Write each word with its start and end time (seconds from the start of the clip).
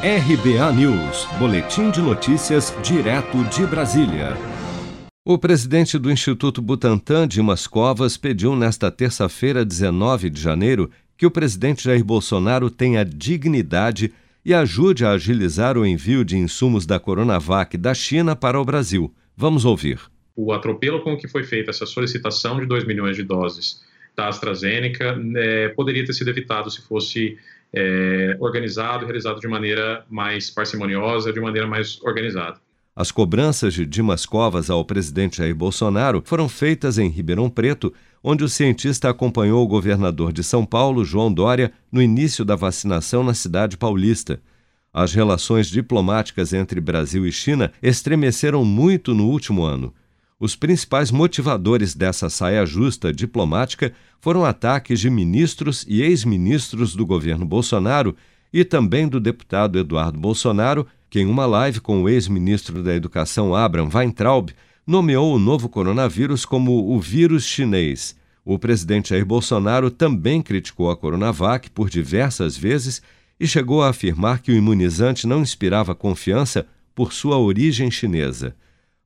RBA 0.00 0.72
News, 0.74 1.26
Boletim 1.40 1.90
de 1.90 2.00
Notícias, 2.00 2.72
direto 2.84 3.42
de 3.46 3.66
Brasília. 3.66 4.28
O 5.26 5.36
presidente 5.36 5.98
do 5.98 6.08
Instituto 6.08 6.62
Butantan, 6.62 7.26
Dimas 7.26 7.66
Covas, 7.66 8.16
pediu 8.16 8.54
nesta 8.54 8.92
terça-feira, 8.92 9.64
19 9.64 10.30
de 10.30 10.40
janeiro, 10.40 10.88
que 11.16 11.26
o 11.26 11.30
presidente 11.32 11.82
Jair 11.82 12.04
Bolsonaro 12.04 12.70
tenha 12.70 13.04
dignidade 13.04 14.12
e 14.44 14.54
ajude 14.54 15.04
a 15.04 15.10
agilizar 15.10 15.76
o 15.76 15.84
envio 15.84 16.24
de 16.24 16.38
insumos 16.38 16.86
da 16.86 17.00
Coronavac 17.00 17.76
da 17.76 17.92
China 17.92 18.36
para 18.36 18.60
o 18.60 18.64
Brasil. 18.64 19.12
Vamos 19.36 19.64
ouvir. 19.64 19.98
O 20.36 20.52
atropelo 20.52 21.02
com 21.02 21.16
que 21.16 21.26
foi 21.26 21.42
feita 21.42 21.70
essa 21.70 21.86
solicitação 21.86 22.60
de 22.60 22.66
2 22.66 22.86
milhões 22.86 23.16
de 23.16 23.24
doses 23.24 23.82
da 24.16 24.28
AstraZeneca 24.28 25.20
é, 25.34 25.68
poderia 25.70 26.04
ter 26.06 26.12
sido 26.12 26.30
evitado 26.30 26.70
se 26.70 26.82
fosse 26.82 27.36
é, 27.72 28.36
organizado 28.40 29.04
realizado 29.04 29.40
de 29.40 29.48
maneira 29.48 30.04
mais 30.08 30.50
parcimoniosa, 30.50 31.32
de 31.32 31.40
maneira 31.40 31.66
mais 31.66 32.00
organizada. 32.02 32.58
As 32.94 33.12
cobranças 33.12 33.74
de 33.74 33.86
Dimas 33.86 34.26
Covas 34.26 34.68
ao 34.68 34.84
presidente 34.84 35.38
Jair 35.38 35.54
Bolsonaro 35.54 36.20
foram 36.24 36.48
feitas 36.48 36.98
em 36.98 37.08
Ribeirão 37.08 37.48
Preto, 37.48 37.94
onde 38.24 38.42
o 38.42 38.48
cientista 38.48 39.08
acompanhou 39.08 39.62
o 39.62 39.68
governador 39.68 40.32
de 40.32 40.42
São 40.42 40.66
Paulo, 40.66 41.04
João 41.04 41.32
Dória, 41.32 41.70
no 41.92 42.02
início 42.02 42.44
da 42.44 42.56
vacinação 42.56 43.22
na 43.22 43.34
cidade 43.34 43.76
paulista. 43.76 44.40
As 44.92 45.14
relações 45.14 45.68
diplomáticas 45.68 46.52
entre 46.52 46.80
Brasil 46.80 47.24
e 47.24 47.30
China 47.30 47.70
estremeceram 47.80 48.64
muito 48.64 49.14
no 49.14 49.28
último 49.28 49.62
ano. 49.62 49.94
Os 50.40 50.54
principais 50.54 51.10
motivadores 51.10 51.96
dessa 51.96 52.30
saia 52.30 52.64
justa 52.64 53.12
diplomática 53.12 53.92
foram 54.20 54.44
ataques 54.44 55.00
de 55.00 55.10
ministros 55.10 55.84
e 55.88 56.00
ex-ministros 56.00 56.94
do 56.94 57.04
governo 57.04 57.44
Bolsonaro 57.44 58.14
e 58.52 58.64
também 58.64 59.08
do 59.08 59.18
deputado 59.18 59.80
Eduardo 59.80 60.16
Bolsonaro, 60.16 60.86
que, 61.10 61.18
em 61.18 61.26
uma 61.26 61.44
live 61.44 61.80
com 61.80 62.02
o 62.02 62.08
ex-ministro 62.08 62.84
da 62.84 62.94
Educação 62.94 63.52
Abraham 63.52 63.90
Weintraub, 63.92 64.50
nomeou 64.86 65.34
o 65.34 65.40
novo 65.40 65.68
coronavírus 65.68 66.44
como 66.44 66.94
o 66.94 67.00
vírus 67.00 67.44
chinês. 67.44 68.16
O 68.44 68.60
presidente 68.60 69.10
Jair 69.10 69.26
Bolsonaro 69.26 69.90
também 69.90 70.40
criticou 70.40 70.88
a 70.88 70.96
Coronavac 70.96 71.68
por 71.70 71.90
diversas 71.90 72.56
vezes 72.56 73.02
e 73.40 73.46
chegou 73.46 73.82
a 73.82 73.88
afirmar 73.88 74.40
que 74.40 74.52
o 74.52 74.54
imunizante 74.54 75.26
não 75.26 75.42
inspirava 75.42 75.96
confiança 75.96 76.64
por 76.94 77.12
sua 77.12 77.38
origem 77.38 77.90
chinesa. 77.90 78.54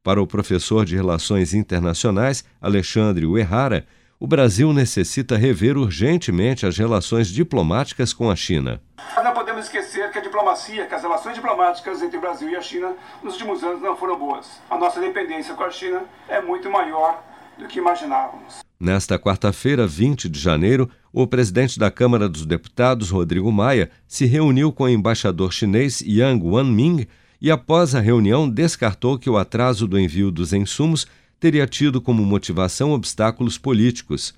Para 0.04 0.20
o 0.20 0.26
professor 0.26 0.84
de 0.84 0.96
Relações 0.96 1.54
Internacionais, 1.54 2.44
Alexandre 2.60 3.24
Uerrara, 3.24 3.86
o 4.18 4.26
Brasil 4.26 4.72
necessita 4.72 5.36
rever 5.36 5.78
urgentemente 5.78 6.66
as 6.66 6.76
relações 6.76 7.28
diplomáticas 7.28 8.12
com 8.12 8.28
a 8.28 8.34
China. 8.34 8.82
Não 9.22 9.32
podemos 9.32 9.66
esquecer 9.66 10.10
que 10.10 10.18
a 10.18 10.20
diplomacia, 10.20 10.86
que 10.86 10.94
as 10.96 11.02
relações 11.02 11.36
diplomáticas 11.36 12.02
entre 12.02 12.18
o 12.18 12.20
Brasil 12.20 12.48
e 12.48 12.56
a 12.56 12.60
China 12.60 12.96
nos 13.22 13.34
últimos 13.34 13.62
anos 13.62 13.80
não 13.80 13.96
foram 13.96 14.18
boas. 14.18 14.60
A 14.68 14.76
nossa 14.76 15.00
dependência 15.00 15.54
com 15.54 15.62
a 15.62 15.70
China 15.70 16.02
é 16.28 16.42
muito 16.42 16.68
maior 16.68 17.22
do 17.56 17.68
que 17.68 17.78
imaginávamos. 17.78 18.58
Nesta 18.80 19.20
quarta-feira, 19.20 19.86
20 19.86 20.28
de 20.28 20.40
janeiro, 20.40 20.90
o 21.12 21.28
presidente 21.28 21.78
da 21.78 21.92
Câmara 21.92 22.28
dos 22.28 22.44
Deputados, 22.44 23.10
Rodrigo 23.10 23.52
Maia, 23.52 23.88
se 24.08 24.26
reuniu 24.26 24.72
com 24.72 24.82
o 24.82 24.88
embaixador 24.88 25.52
chinês 25.52 26.00
Yang 26.00 26.44
Wanming 26.44 27.06
e, 27.42 27.50
após 27.50 27.92
a 27.92 28.00
reunião, 28.00 28.48
descartou 28.48 29.18
que 29.18 29.28
o 29.28 29.36
atraso 29.36 29.88
do 29.88 29.98
envio 29.98 30.30
dos 30.30 30.52
insumos 30.52 31.08
teria 31.40 31.66
tido 31.66 32.00
como 32.00 32.24
motivação 32.24 32.92
obstáculos 32.92 33.58
políticos. 33.58 34.32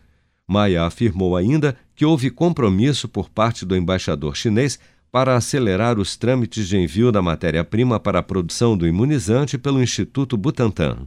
Maia 0.49 0.85
afirmou 0.85 1.37
ainda 1.37 1.77
que 1.95 2.07
houve 2.07 2.31
compromisso 2.31 3.07
por 3.07 3.29
parte 3.29 3.67
do 3.67 3.77
embaixador 3.77 4.35
chinês 4.35 4.79
para 5.13 5.37
acelerar 5.37 5.99
os 5.99 6.17
trâmites 6.17 6.67
de 6.67 6.79
envio 6.79 7.13
da 7.13 7.21
matéria-prima 7.21 8.01
para 8.01 8.21
a 8.21 8.23
produção 8.23 8.75
do 8.75 8.87
imunizante 8.87 9.59
pelo 9.59 9.83
Instituto 9.83 10.35
Butantan. 10.39 11.07